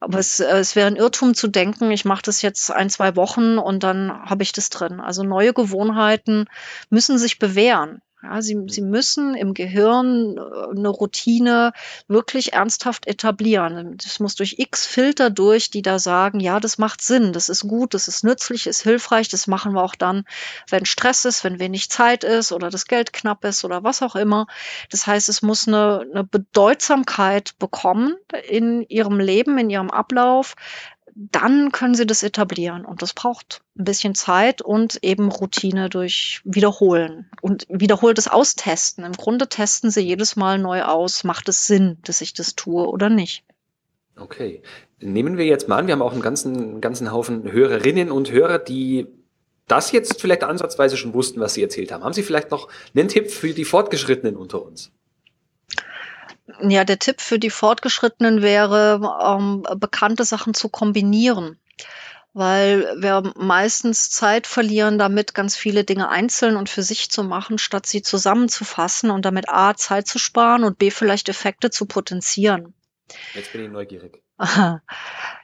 [0.00, 3.16] Aber es, äh, es wäre ein Irrtum zu denken, ich mache das jetzt ein, zwei
[3.16, 5.00] Wochen und dann habe ich das drin.
[5.00, 6.46] Also neue Gewohnheiten
[6.90, 8.00] müssen sich bewähren.
[8.26, 11.72] Ja, sie, sie müssen im Gehirn äh, eine Routine
[12.08, 13.96] wirklich ernsthaft etablieren.
[14.02, 17.68] Das muss durch x Filter durch, die da sagen, ja, das macht Sinn, das ist
[17.68, 20.24] gut, das ist nützlich, ist hilfreich, das machen wir auch dann,
[20.68, 24.16] wenn Stress ist, wenn wenig Zeit ist oder das Geld knapp ist oder was auch
[24.16, 24.48] immer.
[24.90, 28.16] Das heißt, es muss eine, eine Bedeutsamkeit bekommen
[28.48, 30.56] in ihrem Leben, in ihrem Ablauf,
[31.16, 32.84] dann können sie das etablieren.
[32.84, 39.02] Und das braucht ein bisschen Zeit und eben Routine durch Wiederholen und wiederholtes Austesten.
[39.02, 42.86] Im Grunde testen sie jedes Mal neu aus, macht es Sinn, dass ich das tue
[42.86, 43.44] oder nicht.
[44.16, 44.62] Okay.
[44.98, 48.58] Nehmen wir jetzt mal an, wir haben auch einen ganzen, ganzen Haufen Hörerinnen und Hörer,
[48.58, 49.06] die
[49.68, 52.04] das jetzt vielleicht ansatzweise schon wussten, was Sie erzählt haben.
[52.04, 54.92] Haben Sie vielleicht noch einen Tipp für die Fortgeschrittenen unter uns?
[56.60, 61.58] Ja, der Tipp für die Fortgeschrittenen wäre, ähm, bekannte Sachen zu kombinieren.
[62.32, 67.56] Weil wir meistens Zeit verlieren, damit ganz viele Dinge einzeln und für sich zu machen,
[67.56, 72.74] statt sie zusammenzufassen und damit A, Zeit zu sparen und B, vielleicht Effekte zu potenzieren.
[73.34, 74.22] Jetzt bin ich neugierig.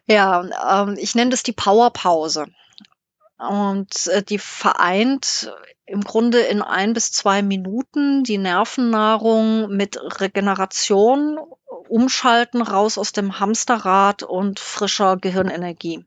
[0.07, 2.47] ja, ähm, ich nenne das die Powerpause.
[3.39, 5.51] Und äh, die vereint
[5.93, 11.39] im Grunde in ein bis zwei Minuten die Nervennahrung mit Regeneration,
[11.89, 16.07] Umschalten raus aus dem Hamsterrad und frischer Gehirnenergie.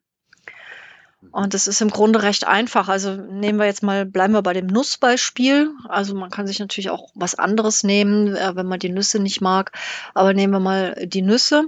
[1.31, 2.89] Und das ist im Grunde recht einfach.
[2.89, 5.69] Also nehmen wir jetzt mal, bleiben wir bei dem Nussbeispiel.
[5.87, 9.41] Also man kann sich natürlich auch was anderes nehmen, äh, wenn man die Nüsse nicht
[9.41, 9.71] mag.
[10.15, 11.65] Aber nehmen wir mal die Nüsse.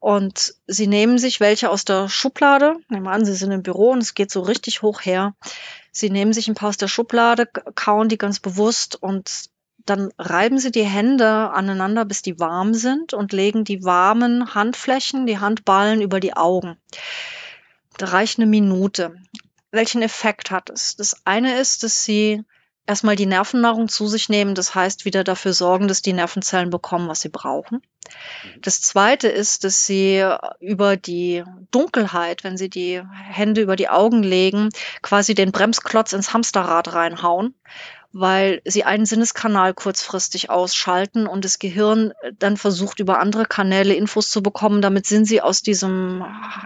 [0.00, 2.76] Und sie nehmen sich welche aus der Schublade.
[2.88, 5.34] Nehmen wir an, sie sind im Büro und es geht so richtig hoch her.
[5.92, 9.50] Sie nehmen sich ein paar aus der Schublade, kauen die ganz bewusst und
[9.86, 15.26] dann reiben Sie die Hände aneinander, bis die warm sind und legen die warmen Handflächen,
[15.26, 16.76] die Handballen über die Augen.
[17.96, 19.16] Da reicht eine Minute.
[19.70, 20.96] Welchen Effekt hat es?
[20.96, 22.44] Das eine ist, dass Sie
[22.90, 27.08] erstmal die Nervennahrung zu sich nehmen, das heißt wieder dafür sorgen, dass die Nervenzellen bekommen,
[27.08, 27.82] was sie brauchen.
[28.60, 30.26] Das zweite ist, dass sie
[30.58, 34.70] über die Dunkelheit, wenn sie die Hände über die Augen legen,
[35.02, 37.54] quasi den Bremsklotz ins Hamsterrad reinhauen
[38.12, 44.30] weil sie einen Sinneskanal kurzfristig ausschalten und das Gehirn dann versucht, über andere Kanäle Infos
[44.30, 44.82] zu bekommen.
[44.82, 46.24] Damit sind sie aus diesem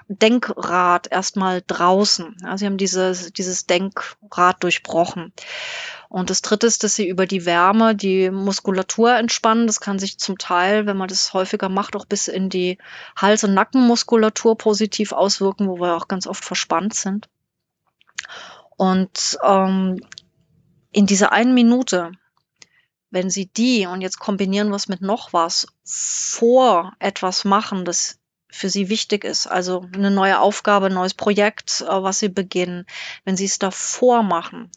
[0.09, 2.37] Denkrad erstmal draußen.
[2.43, 5.33] Ja, sie haben diese, dieses Denkrad durchbrochen.
[6.09, 9.67] Und das Dritte ist, dass sie über die Wärme die Muskulatur entspannen.
[9.67, 12.79] Das kann sich zum Teil, wenn man das häufiger macht, auch bis in die
[13.17, 17.29] Hals- und Nackenmuskulatur positiv auswirken, wo wir auch ganz oft verspannt sind.
[18.77, 20.01] Und ähm,
[20.95, 22.13] in dieser einen Minute,
[23.11, 28.19] wenn Sie die, und jetzt kombinieren wir es mit noch was, vor etwas machen, das
[28.55, 29.47] für sie wichtig ist.
[29.47, 32.87] Also eine neue Aufgabe, ein neues Projekt, äh, was sie beginnen.
[33.25, 34.71] Wenn sie es davor machen,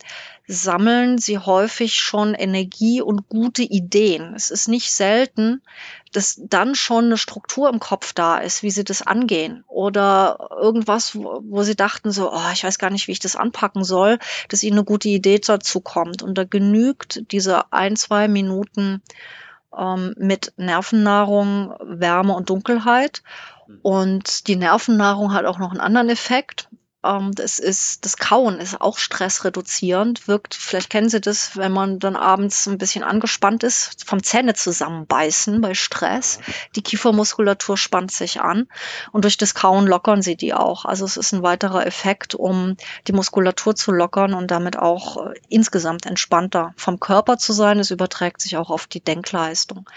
[0.47, 4.33] sammeln sie häufig schon Energie und gute Ideen.
[4.33, 5.61] Es ist nicht selten,
[6.13, 9.63] dass dann schon eine Struktur im Kopf da ist, wie sie das angehen.
[9.67, 13.83] Oder irgendwas, wo, sie dachten so, oh, ich weiß gar nicht, wie ich das anpacken
[13.83, 14.17] soll,
[14.49, 16.23] dass ihnen eine gute Idee dazu kommt.
[16.23, 19.03] Und da genügt diese ein, zwei Minuten
[19.77, 23.21] ähm, mit Nervennahrung, Wärme und Dunkelheit.
[23.81, 26.69] Und die Nervennahrung hat auch noch einen anderen Effekt.
[27.07, 31.99] Ähm, das ist, das Kauen ist auch stressreduzierend, wirkt, vielleicht kennen Sie das, wenn man
[31.99, 36.39] dann abends ein bisschen angespannt ist, vom Zähne zusammenbeißen bei Stress.
[36.75, 38.67] Die Kiefermuskulatur spannt sich an
[39.11, 40.85] und durch das Kauen lockern Sie die auch.
[40.85, 42.75] Also es ist ein weiterer Effekt, um
[43.07, 47.79] die Muskulatur zu lockern und damit auch äh, insgesamt entspannter vom Körper zu sein.
[47.79, 49.89] Es überträgt sich auch auf die Denkleistung.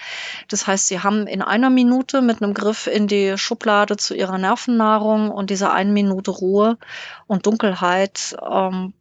[0.49, 4.39] Das heißt, Sie haben in einer Minute mit einem Griff in die Schublade zu Ihrer
[4.39, 6.79] Nervennahrung und dieser einen Minute Ruhe
[7.27, 8.93] und Dunkelheit ähm,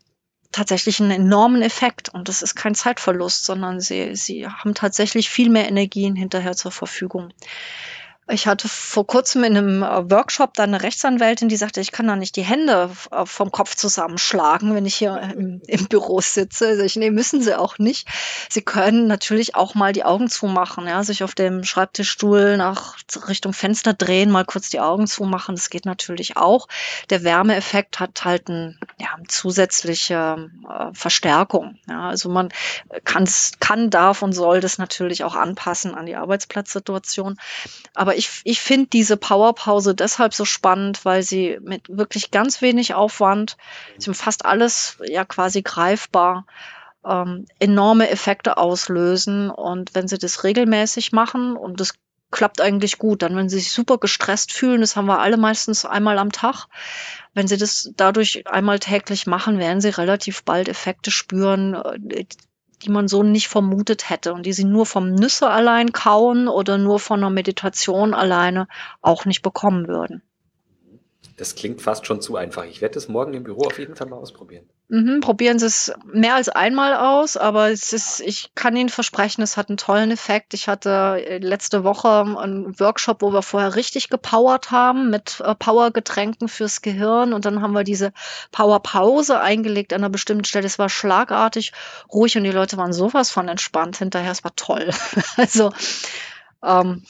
[0.52, 2.10] tatsächlich einen enormen Effekt.
[2.10, 6.72] Und das ist kein Zeitverlust, sondern sie, sie haben tatsächlich viel mehr Energien hinterher zur
[6.72, 7.32] Verfügung.
[8.32, 12.08] Ich hatte vor kurzem in einem äh, Workshop dann eine Rechtsanwältin, die sagte, ich kann
[12.08, 16.68] da nicht die Hände äh, vom Kopf zusammenschlagen, wenn ich hier im, im Büro sitze.
[16.68, 18.08] Also ich, nee, müssen sie auch nicht.
[18.48, 23.54] Sie können natürlich auch mal die Augen zumachen, ja, sich auf dem Schreibtischstuhl nach Richtung
[23.54, 25.56] Fenster drehen, mal kurz die Augen zumachen.
[25.56, 26.68] Das geht natürlich auch.
[27.10, 31.80] Der Wärmeeffekt hat halt ein, ja, zusätzliche äh, Verstärkung.
[31.88, 32.50] Ja, also man
[33.06, 33.28] kann,
[33.60, 37.38] kann, darf und soll das natürlich auch anpassen an die Arbeitsplatzsituation.
[37.96, 42.94] Aber ich, ich finde diese Powerpause deshalb so spannend, weil sie mit wirklich ganz wenig
[42.94, 43.58] Aufwand,
[43.98, 46.46] sie fast alles ja quasi greifbar,
[47.06, 49.50] ähm, enorme Effekte auslösen.
[49.50, 51.94] Und wenn sie das regelmäßig machen und das
[52.32, 53.22] klappt eigentlich gut.
[53.22, 56.68] Dann, wenn sie sich super gestresst fühlen, das haben wir alle meistens einmal am Tag.
[57.34, 62.26] Wenn sie das dadurch einmal täglich machen, werden sie relativ bald Effekte spüren, äh,
[62.82, 66.78] die man so nicht vermutet hätte und die sie nur vom Nüsse allein kauen oder
[66.78, 68.68] nur von einer Meditation alleine
[69.02, 70.22] auch nicht bekommen würden.
[71.38, 72.66] Das klingt fast schon zu einfach.
[72.66, 74.70] Ich werde das morgen im Büro auf jeden Fall mal ausprobieren.
[74.92, 79.44] Mhm, probieren Sie es mehr als einmal aus, aber es ist, ich kann Ihnen versprechen,
[79.44, 80.56] es hat einen tollen Effekt.
[80.56, 85.54] Ich hatte äh, letzte Woche einen Workshop, wo wir vorher richtig gepowert haben mit äh,
[85.54, 88.14] Powergetränken fürs Gehirn und dann haben wir diese
[88.52, 90.66] Powerpause eingelegt an einer bestimmten Stelle.
[90.66, 91.72] Es war schlagartig
[92.12, 94.32] ruhig und die Leute waren sowas von entspannt hinterher.
[94.32, 94.90] Es war toll.
[95.38, 95.72] also
[96.64, 97.04] ähm,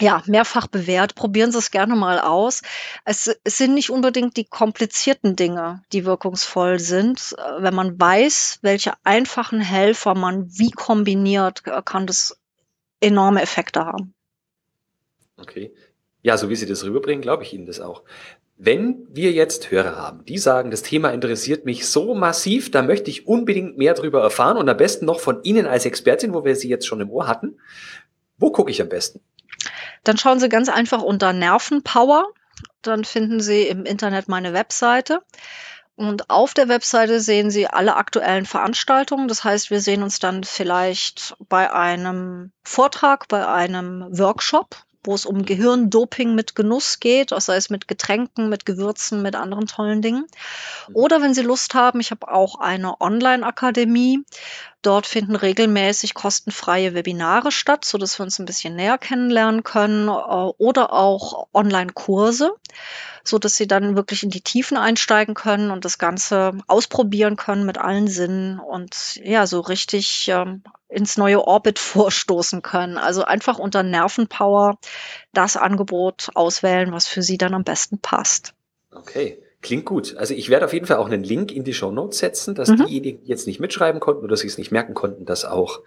[0.00, 1.14] ja, mehrfach bewährt.
[1.14, 2.62] Probieren Sie es gerne mal aus.
[3.04, 7.36] Es, es, sind nicht unbedingt die komplizierten Dinge, die wirkungsvoll sind.
[7.38, 12.38] Äh, wenn man weiß, welche einfachen Helfer man wie kombiniert, äh, kann das
[13.00, 14.14] enorme Effekte haben.
[15.36, 15.72] Okay.
[16.22, 18.02] Ja, so wie Sie das rüberbringen, glaube ich Ihnen das auch.
[18.58, 23.10] Wenn wir jetzt Hörer haben, die sagen, das Thema interessiert mich so massiv, da möchte
[23.10, 26.56] ich unbedingt mehr darüber erfahren und am besten noch von Ihnen als Expertin, wo wir
[26.56, 27.60] Sie jetzt schon im Ohr hatten.
[28.38, 29.20] Wo gucke ich am besten?
[30.06, 32.28] Dann schauen Sie ganz einfach unter Nervenpower.
[32.80, 35.20] Dann finden Sie im Internet meine Webseite.
[35.96, 39.26] Und auf der Webseite sehen Sie alle aktuellen Veranstaltungen.
[39.26, 45.26] Das heißt, wir sehen uns dann vielleicht bei einem Vortrag, bei einem Workshop, wo es
[45.26, 50.26] um Gehirndoping mit Genuss geht, sei es mit Getränken, mit Gewürzen, mit anderen tollen Dingen.
[50.92, 54.24] Oder wenn Sie Lust haben, ich habe auch eine Online-Akademie.
[54.82, 60.08] Dort finden regelmäßig kostenfreie Webinare statt, so dass wir uns ein bisschen näher kennenlernen können
[60.08, 62.52] äh, oder auch Online-Kurse,
[63.24, 67.66] so dass Sie dann wirklich in die Tiefen einsteigen können und das Ganze ausprobieren können
[67.66, 72.98] mit allen Sinnen und ja, so richtig ähm, ins neue Orbit vorstoßen können.
[72.98, 74.78] Also einfach unter Nervenpower
[75.32, 78.54] das Angebot auswählen, was für Sie dann am besten passt.
[78.90, 79.42] Okay.
[79.62, 80.16] Klingt gut.
[80.16, 82.68] Also ich werde auf jeden Fall auch einen Link in die Show Notes setzen, dass
[82.68, 82.86] mhm.
[82.86, 85.80] diejenigen, die jetzt nicht mitschreiben konnten oder sich es nicht merken konnten, das auch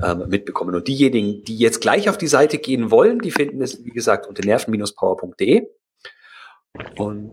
[0.00, 0.74] ähm, mitbekommen.
[0.74, 4.28] Und diejenigen, die jetzt gleich auf die Seite gehen wollen, die finden es, wie gesagt,
[4.28, 5.66] unter nerven-power.de.
[6.96, 7.32] Und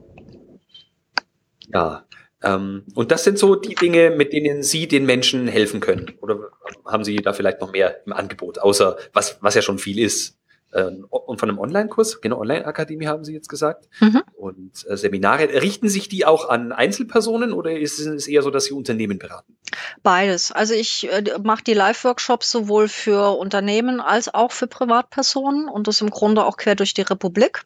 [1.71, 2.05] ja,
[2.43, 6.13] ähm, und das sind so die Dinge, mit denen Sie den Menschen helfen können.
[6.21, 6.49] Oder
[6.85, 10.37] haben Sie da vielleicht noch mehr im Angebot, außer was, was ja schon viel ist?
[10.73, 13.89] Ähm, und von einem Online-Kurs, genau, Online-Akademie haben Sie jetzt gesagt.
[13.99, 14.23] Mhm.
[14.37, 18.65] Und äh, Seminare, richten sich die auch an Einzelpersonen oder ist es eher so, dass
[18.65, 19.57] Sie Unternehmen beraten?
[20.01, 20.51] Beides.
[20.51, 25.99] Also ich äh, mache die Live-Workshops sowohl für Unternehmen als auch für Privatpersonen und das
[25.99, 27.63] im Grunde auch quer durch die Republik.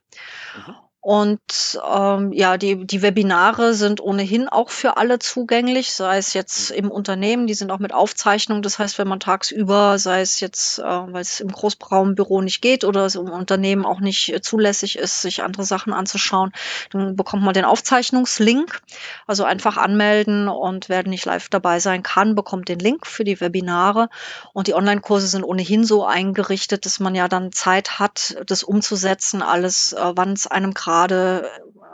[0.58, 0.76] Mhm.
[1.06, 6.72] Und ähm, ja, die, die Webinare sind ohnehin auch für alle zugänglich, sei es jetzt
[6.72, 8.64] im Unternehmen, die sind auch mit Aufzeichnung.
[8.64, 12.84] Das heißt, wenn man tagsüber, sei es jetzt, äh, weil es im Großraumbüro nicht geht
[12.84, 16.52] oder es im Unternehmen auch nicht äh, zulässig ist, sich andere Sachen anzuschauen,
[16.90, 18.82] dann bekommt man den Aufzeichnungslink.
[19.28, 23.40] Also einfach anmelden und wer nicht live dabei sein kann, bekommt den Link für die
[23.40, 24.10] Webinare.
[24.54, 29.44] Und die Online-Kurse sind ohnehin so eingerichtet, dass man ja dann Zeit hat, das umzusetzen,
[29.44, 31.50] alles, äh, wann es einem gerade gerade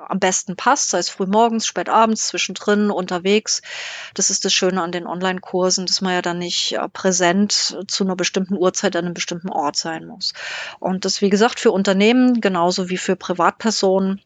[0.08, 3.62] am besten passt, sei es früh morgens, spät abends, zwischendrin, unterwegs.
[4.14, 8.04] Das ist das Schöne an den Online-Kursen, dass man ja dann nicht äh, präsent zu
[8.04, 10.34] einer bestimmten Uhrzeit an einem bestimmten Ort sein muss.
[10.80, 14.22] Und das, wie gesagt, für Unternehmen genauso wie für Privatpersonen.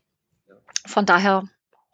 [0.87, 1.43] Von daher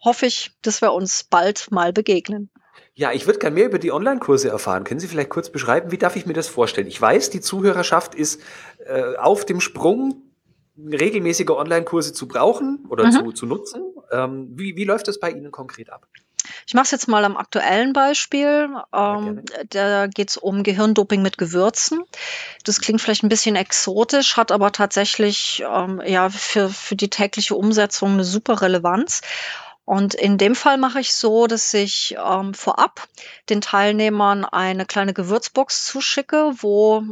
[0.03, 2.49] hoffe ich, dass wir uns bald mal begegnen.
[2.93, 4.85] Ja, ich würde gerne mehr über die Online-Kurse erfahren.
[4.85, 6.87] Können Sie vielleicht kurz beschreiben, wie darf ich mir das vorstellen?
[6.87, 8.41] Ich weiß, die Zuhörerschaft ist
[8.85, 10.30] äh, auf dem Sprung
[10.87, 13.11] regelmäßige Online-Kurse zu brauchen oder mhm.
[13.11, 13.83] zu, zu nutzen.
[14.11, 16.07] Ähm, wie, wie läuft das bei Ihnen konkret ab?
[16.65, 18.69] Ich mache es jetzt mal am aktuellen Beispiel.
[18.93, 22.03] Ähm, da geht es um Gehirndoping mit Gewürzen.
[22.63, 27.55] Das klingt vielleicht ein bisschen exotisch, hat aber tatsächlich ähm, ja für, für die tägliche
[27.55, 29.21] Umsetzung eine super Relevanz.
[29.91, 33.09] Und in dem Fall mache ich so, dass ich ähm, vorab
[33.49, 37.03] den Teilnehmern eine kleine Gewürzbox zuschicke, wo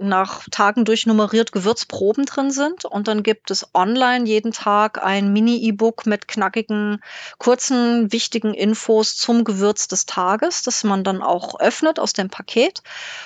[0.00, 2.84] nach Tagen durchnummeriert Gewürzproben drin sind.
[2.84, 7.02] Und dann gibt es online jeden Tag ein Mini-E-Book mit knackigen,
[7.38, 12.82] kurzen, wichtigen Infos zum Gewürz des Tages, das man dann auch öffnet aus dem Paket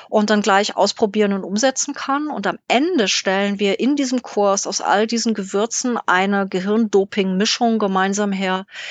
[0.09, 2.29] und dann gleich ausprobieren und umsetzen kann.
[2.29, 8.33] Und am Ende stellen wir in diesem Kurs aus all diesen Gewürzen eine Gehirndoping-Mischung gemeinsam
[8.33, 8.67] her,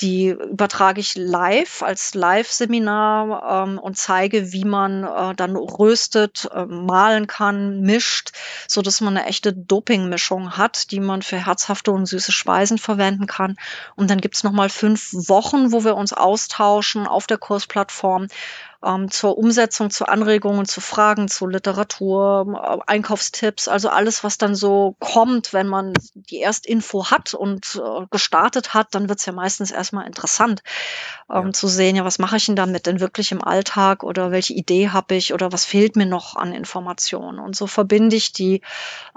[0.00, 6.64] die übertrage ich live als Live-Seminar ähm, und zeige, wie man äh, dann röstet, äh,
[6.64, 8.32] malen kann, mischt,
[8.66, 13.26] so dass man eine echte Doping-Mischung hat, die man für herzhafte und süße Speisen verwenden
[13.26, 13.56] kann.
[13.94, 18.28] Und dann gibt's noch mal fünf Wochen, wo wir uns austauschen auf der Kursplattform
[18.84, 24.54] ähm, zur Umsetzung, zu Anregungen, zu Fragen, zu Literatur, äh, Einkaufstipps, also alles, was dann
[24.54, 29.70] so kommt, wenn man die Erstinfo hat und äh, gestartet hat, dann wird's ja meistens
[29.82, 30.62] erstmal interessant
[31.30, 31.52] ähm, ja.
[31.52, 34.90] zu sehen, ja, was mache ich denn damit denn wirklich im Alltag oder welche Idee
[34.90, 37.38] habe ich oder was fehlt mir noch an Informationen.
[37.38, 38.60] Und so verbinde ich die,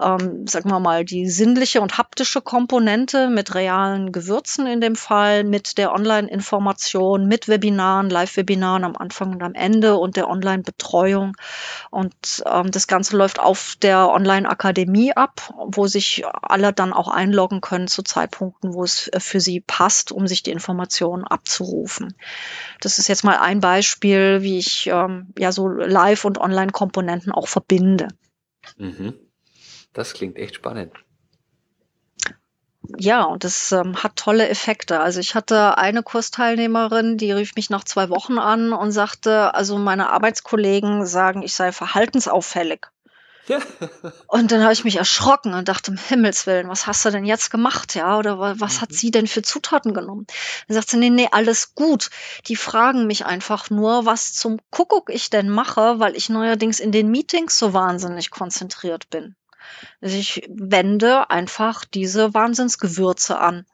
[0.01, 5.43] ähm, sagen wir mal, die sinnliche und haptische Komponente mit realen Gewürzen in dem Fall,
[5.43, 11.35] mit der Online-Information, mit Webinaren, Live-Webinaren am Anfang und am Ende und der Online-Betreuung.
[11.91, 17.61] Und ähm, das Ganze läuft auf der Online-Akademie ab, wo sich alle dann auch einloggen
[17.61, 22.15] können zu Zeitpunkten, wo es äh, für sie passt, um sich die Informationen abzurufen.
[22.81, 27.47] Das ist jetzt mal ein Beispiel, wie ich ähm, ja so Live- und Online-Komponenten auch
[27.47, 28.07] verbinde.
[28.77, 29.13] Mhm.
[29.93, 30.91] Das klingt echt spannend
[32.97, 34.99] ja, und das ähm, hat tolle Effekte.
[34.99, 39.77] Also ich hatte eine Kursteilnehmerin, die rief mich nach zwei Wochen an und sagte, also
[39.77, 42.87] meine Arbeitskollegen sagen, ich sei verhaltensauffällig.
[43.47, 43.59] Ja.
[44.27, 47.25] Und dann habe ich mich erschrocken und dachte, um Himmels Willen, was hast du denn
[47.25, 48.17] jetzt gemacht, ja?
[48.17, 48.95] Oder was hat mhm.
[48.95, 50.25] sie denn für Zutaten genommen?
[50.67, 52.09] Dann sagt sie, nee, nee, alles gut.
[52.47, 56.91] Die fragen mich einfach nur, was zum Kuckuck ich denn mache, weil ich neuerdings in
[56.91, 59.35] den Meetings so wahnsinnig konzentriert bin.
[60.01, 63.65] Also ich wende einfach diese Wahnsinnsgewürze an.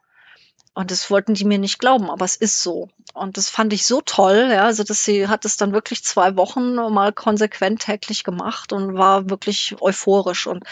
[0.73, 2.87] Und das wollten die mir nicht glauben, aber es ist so.
[3.13, 6.37] Und das fand ich so toll, ja, also dass sie hat es dann wirklich zwei
[6.37, 10.47] Wochen mal konsequent täglich gemacht und war wirklich euphorisch.
[10.47, 10.63] Und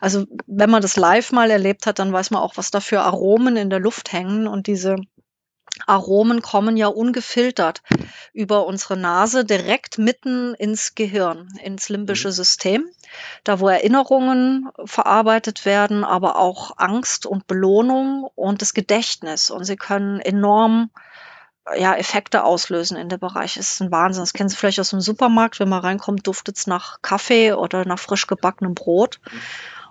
[0.00, 3.00] also wenn man das live mal erlebt hat, dann weiß man auch, was da für
[3.00, 4.96] Aromen in der Luft hängen und diese
[5.86, 7.82] Aromen kommen ja ungefiltert
[8.32, 12.32] über unsere Nase direkt mitten ins Gehirn, ins limbische mhm.
[12.32, 12.90] System,
[13.44, 19.50] da wo Erinnerungen verarbeitet werden, aber auch Angst und Belohnung und das Gedächtnis.
[19.50, 20.90] Und sie können enorm
[21.76, 23.56] ja, Effekte auslösen in dem Bereich.
[23.56, 24.22] Es ist ein Wahnsinn.
[24.22, 25.58] Das kennen Sie vielleicht aus dem Supermarkt.
[25.58, 29.20] Wenn man reinkommt, duftet es nach Kaffee oder nach frisch gebackenem Brot.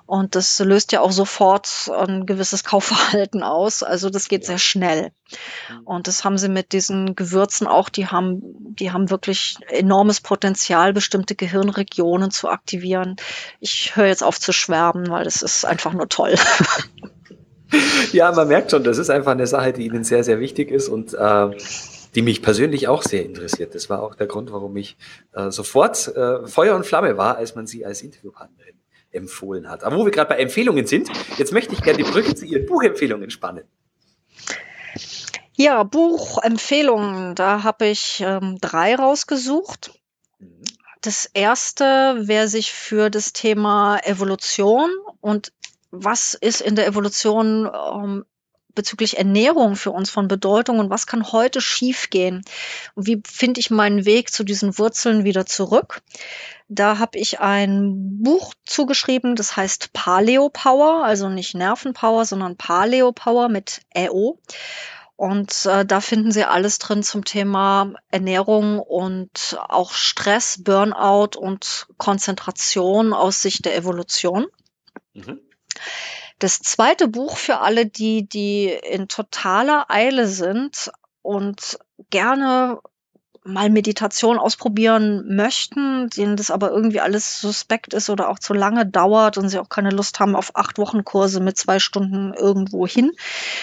[0.08, 3.82] Und das löst ja auch sofort ein gewisses Kaufverhalten aus.
[3.82, 5.12] Also das geht sehr schnell.
[5.70, 5.82] Mhm.
[5.84, 8.42] Und das haben sie mit diesen Gewürzen auch, die haben,
[8.76, 13.16] die haben wirklich enormes Potenzial, bestimmte Gehirnregionen zu aktivieren.
[13.60, 16.36] Ich höre jetzt auf zu schwärmen, weil das ist einfach nur toll.
[18.14, 20.88] Ja, man merkt schon, das ist einfach eine Sache, die Ihnen sehr, sehr wichtig ist
[20.88, 21.50] und äh,
[22.14, 23.76] die mich persönlich auch sehr interessiert.
[23.76, 24.98] Das war auch der Grund, warum ich
[25.34, 28.75] äh, sofort äh, Feuer und Flamme war, als man Sie als Interviewpartnerin
[29.16, 29.84] empfohlen hat.
[29.84, 32.66] Aber wo wir gerade bei Empfehlungen sind, jetzt möchte ich gerne die Brücke zu Ihren
[32.66, 33.64] Buchempfehlungen spannen.
[35.58, 39.98] Ja, Buchempfehlungen, da habe ich ähm, drei rausgesucht.
[41.02, 44.90] Das erste, wer sich für das Thema Evolution
[45.22, 45.54] und
[45.92, 48.26] was ist in der Evolution ähm,
[48.76, 52.44] bezüglich Ernährung für uns von Bedeutung und was kann heute schiefgehen?
[52.94, 56.02] Und wie finde ich meinen Weg zu diesen Wurzeln wieder zurück?
[56.68, 63.12] Da habe ich ein Buch zugeschrieben, das heißt Paleo Power, also nicht Nervenpower, sondern Paleo
[63.12, 64.40] Power mit EO.
[65.16, 71.88] Und äh, da finden Sie alles drin zum Thema Ernährung und auch Stress, Burnout und
[71.98, 74.48] Konzentration aus Sicht der Evolution.
[75.14, 75.40] Mhm.
[76.40, 81.80] Das zweite Buch für alle, die, die in totaler Eile sind und
[82.10, 82.80] gerne
[83.46, 88.88] mal Meditation ausprobieren möchten, denen das aber irgendwie alles suspekt ist oder auch zu lange
[88.88, 92.88] dauert und sie auch keine Lust haben auf acht Wochen Kurse mit zwei Stunden irgendwo
[92.88, 93.12] hin.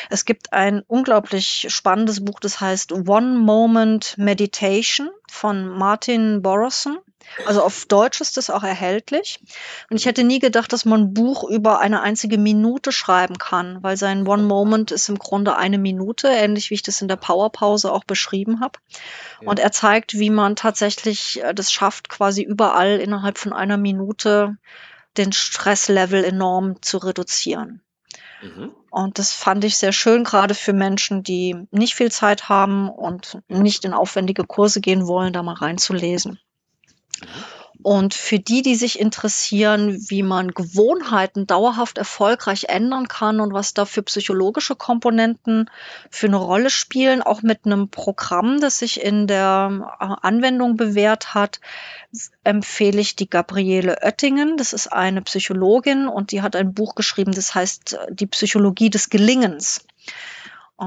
[0.09, 6.99] Es gibt ein unglaublich spannendes Buch, das heißt One Moment Meditation von Martin Borison.
[7.47, 9.41] Also auf Deutsch ist das auch erhältlich.
[9.91, 13.83] Und ich hätte nie gedacht, dass man ein Buch über eine einzige Minute schreiben kann,
[13.83, 17.17] weil sein One Moment ist im Grunde eine Minute, ähnlich wie ich das in der
[17.17, 18.79] Powerpause auch beschrieben habe.
[19.41, 19.49] Ja.
[19.49, 24.57] Und er zeigt, wie man tatsächlich äh, das schafft, quasi überall innerhalb von einer Minute
[25.17, 27.83] den Stresslevel enorm zu reduzieren.
[28.43, 28.73] Mhm.
[28.91, 33.39] Und das fand ich sehr schön, gerade für Menschen, die nicht viel Zeit haben und
[33.49, 36.39] nicht in aufwendige Kurse gehen wollen, da mal reinzulesen.
[37.83, 43.75] Und für die, die sich interessieren, wie man Gewohnheiten dauerhaft erfolgreich ändern kann und was
[43.75, 45.69] da für psychologische Komponenten
[46.09, 51.35] für eine Rolle spielen, auch mit einem Programm, das sich in der äh, Anwendung bewährt
[51.35, 51.61] hat,
[52.45, 54.57] empfehle ich die Gabriele Oettingen.
[54.57, 58.91] Das ist eine Psychologin und die hat ein Buch geschrieben, das heißt äh, Die Psychologie
[58.91, 59.85] des Gelingens.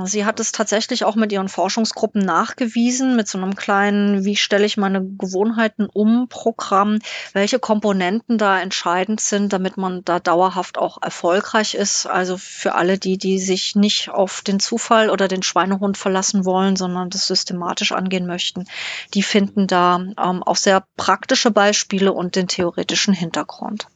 [0.04, 4.66] Sie hat es tatsächlich auch mit ihren Forschungsgruppen nachgewiesen, mit so einem kleinen, wie stelle
[4.66, 7.00] ich meine Gewohnheiten um Programm,
[7.34, 12.08] welche Komponenten da entscheidend sind, damit man da dauerhaft auch erfolgreich ist.
[12.08, 16.76] Also für alle die, die sich nicht auf den Zufall oder den Schweinehund verlassen wollen,
[16.76, 18.66] sondern das systematisch angehen möchten,
[19.14, 23.88] die finden da ähm, auch sehr praktische Beispiele und den theoretischen Hintergrund.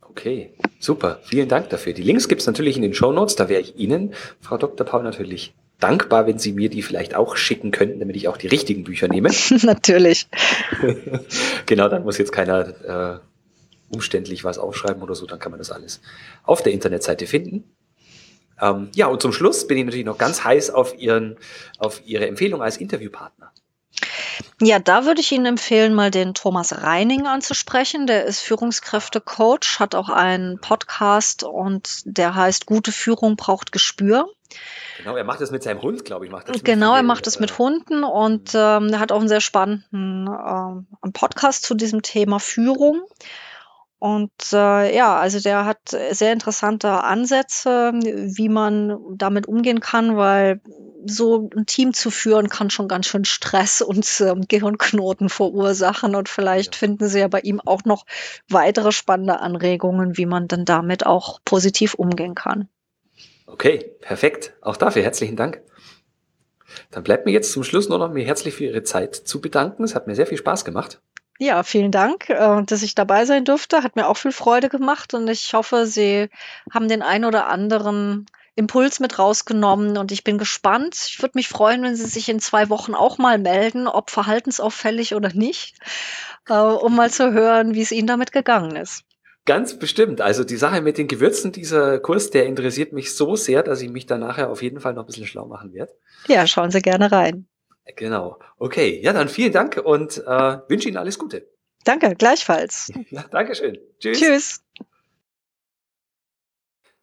[0.00, 1.20] Okay, super.
[1.22, 1.92] Vielen Dank dafür.
[1.92, 3.36] Die Links gibt es natürlich in den Show Notes.
[3.36, 4.86] Da wäre ich Ihnen, Frau Dr.
[4.86, 8.48] Paul, natürlich dankbar, wenn Sie mir die vielleicht auch schicken könnten, damit ich auch die
[8.48, 9.30] richtigen Bücher nehme.
[9.62, 10.28] natürlich.
[11.66, 13.18] genau, dann muss jetzt keiner äh,
[13.94, 15.26] umständlich was aufschreiben oder so.
[15.26, 16.00] Dann kann man das alles
[16.44, 17.64] auf der Internetseite finden.
[18.60, 21.36] Ähm, ja, und zum Schluss bin ich natürlich noch ganz heiß auf, Ihren,
[21.78, 23.52] auf Ihre Empfehlung als Interviewpartner.
[24.60, 28.06] Ja, da würde ich Ihnen empfehlen, mal den Thomas Reining anzusprechen.
[28.06, 34.28] Der ist Führungskräftecoach, hat auch einen Podcast und der heißt Gute Führung braucht Gespür.
[34.98, 36.30] Genau, er macht das mit seinem Hund, glaube ich.
[36.30, 38.60] Macht das genau, er macht das mit Hunden und mhm.
[38.60, 43.02] ähm, er hat auch einen sehr spannenden ähm, Podcast zu diesem Thema Führung.
[43.98, 45.78] Und äh, ja, also der hat
[46.12, 50.60] sehr interessante Ansätze, wie man damit umgehen kann, weil
[51.04, 56.14] so ein Team zu führen kann schon ganz schön Stress und ähm, Gehirnknoten verursachen.
[56.14, 56.78] Und vielleicht ja.
[56.78, 58.04] finden Sie ja bei ihm auch noch
[58.48, 62.68] weitere spannende Anregungen, wie man dann damit auch positiv umgehen kann.
[63.46, 64.54] Okay, perfekt.
[64.60, 65.60] Auch dafür herzlichen Dank.
[66.90, 69.82] Dann bleibt mir jetzt zum Schluss nur noch mir herzlich für Ihre Zeit zu bedanken.
[69.84, 71.00] Es hat mir sehr viel Spaß gemacht.
[71.40, 73.84] Ja, vielen Dank, äh, dass ich dabei sein durfte.
[73.84, 76.28] Hat mir auch viel Freude gemacht und ich hoffe, Sie
[76.72, 78.26] haben den ein oder anderen
[78.56, 80.96] Impuls mit rausgenommen und ich bin gespannt.
[81.08, 85.14] Ich würde mich freuen, wenn Sie sich in zwei Wochen auch mal melden, ob verhaltensauffällig
[85.14, 85.76] oder nicht,
[86.48, 89.04] äh, um mal zu hören, wie es Ihnen damit gegangen ist.
[89.44, 90.20] Ganz bestimmt.
[90.20, 93.90] Also die Sache mit den Gewürzen, dieser Kurs, der interessiert mich so sehr, dass ich
[93.90, 95.92] mich da nachher auf jeden Fall noch ein bisschen schlau machen werde.
[96.26, 97.46] Ja, schauen Sie gerne rein.
[97.96, 98.38] Genau.
[98.58, 101.48] Okay, ja, dann vielen Dank und äh, wünsche Ihnen alles Gute.
[101.84, 102.92] Danke, gleichfalls.
[103.10, 103.78] Ja, Dankeschön.
[103.98, 104.20] Tschüss.
[104.20, 104.62] Tschüss.